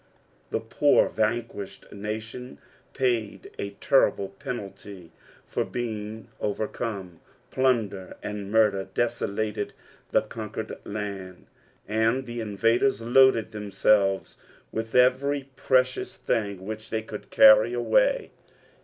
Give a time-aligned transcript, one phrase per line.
[0.49, 2.57] The poor, vanquished nation
[2.95, 5.11] paid a terrible penalty
[5.45, 7.19] for being overcome;
[7.51, 9.73] plunder and muider desolated
[10.09, 11.45] the conquered land,
[11.87, 14.37] and the invaders loaded themselves
[14.71, 18.31] with every precious thing which they could carry away.